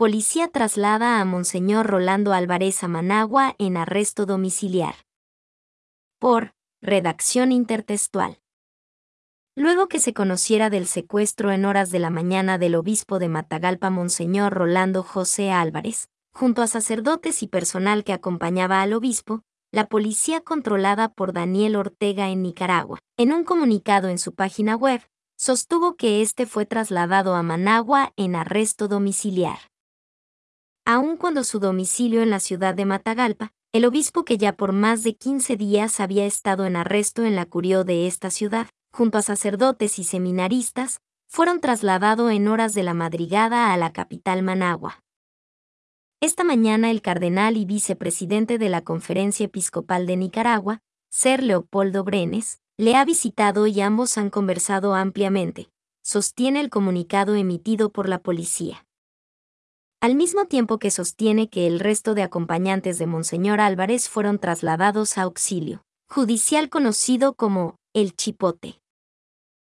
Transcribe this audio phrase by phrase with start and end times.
[0.00, 4.94] Policía traslada a Monseñor Rolando Álvarez a Managua en arresto domiciliar.
[6.18, 8.38] Por Redacción Intertextual.
[9.54, 13.90] Luego que se conociera del secuestro en horas de la mañana del obispo de Matagalpa
[13.90, 20.40] Monseñor Rolando José Álvarez, junto a sacerdotes y personal que acompañaba al obispo, la policía
[20.40, 25.02] controlada por Daniel Ortega en Nicaragua, en un comunicado en su página web,
[25.36, 29.69] sostuvo que este fue trasladado a Managua en arresto domiciliar.
[30.92, 35.04] Aun cuando su domicilio en la ciudad de Matagalpa, el obispo que ya por más
[35.04, 39.22] de 15 días había estado en arresto en la curió de esta ciudad, junto a
[39.22, 40.98] sacerdotes y seminaristas,
[41.28, 45.04] fueron trasladados en horas de la madrugada a la capital Managua.
[46.20, 52.58] Esta mañana el cardenal y vicepresidente de la Conferencia Episcopal de Nicaragua, Ser Leopoldo Brenes,
[52.78, 55.70] le ha visitado y ambos han conversado ampliamente,
[56.02, 58.84] sostiene el comunicado emitido por la policía.
[60.02, 65.18] Al mismo tiempo que sostiene que el resto de acompañantes de Monseñor Álvarez fueron trasladados
[65.18, 68.80] a auxilio judicial conocido como el Chipote.